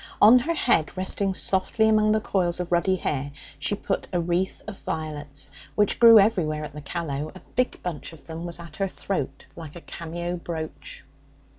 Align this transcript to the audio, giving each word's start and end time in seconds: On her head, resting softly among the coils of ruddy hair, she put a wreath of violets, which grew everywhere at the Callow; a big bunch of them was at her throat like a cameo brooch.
On 0.19 0.39
her 0.39 0.55
head, 0.55 0.97
resting 0.97 1.35
softly 1.35 1.87
among 1.87 2.11
the 2.11 2.19
coils 2.19 2.59
of 2.59 2.71
ruddy 2.71 2.95
hair, 2.95 3.31
she 3.59 3.75
put 3.75 4.07
a 4.11 4.19
wreath 4.19 4.59
of 4.65 4.79
violets, 4.79 5.47
which 5.75 5.99
grew 5.99 6.17
everywhere 6.17 6.63
at 6.63 6.73
the 6.73 6.81
Callow; 6.81 7.31
a 7.35 7.39
big 7.55 7.79
bunch 7.83 8.11
of 8.11 8.23
them 8.23 8.43
was 8.43 8.57
at 8.59 8.77
her 8.77 8.87
throat 8.87 9.45
like 9.55 9.75
a 9.75 9.81
cameo 9.81 10.37
brooch. 10.37 11.03